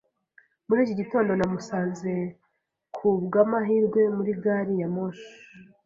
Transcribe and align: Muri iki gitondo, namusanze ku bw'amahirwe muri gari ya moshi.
Muri 0.67 0.79
iki 0.83 0.95
gitondo, 1.01 1.31
namusanze 1.33 2.11
ku 2.95 3.07
bw'amahirwe 3.23 4.01
muri 4.15 4.31
gari 4.43 4.73
ya 4.81 4.87
moshi. 4.95 5.31